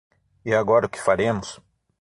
[0.43, 1.59] E agora o que faremos?